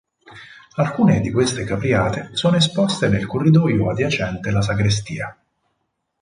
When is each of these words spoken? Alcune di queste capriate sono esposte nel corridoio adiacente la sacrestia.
Alcune 0.77 1.19
di 1.21 1.31
queste 1.31 1.63
capriate 1.63 2.29
sono 2.31 2.55
esposte 2.55 3.07
nel 3.07 3.27
corridoio 3.27 3.91
adiacente 3.91 4.49
la 4.49 4.63
sacrestia. 4.63 5.37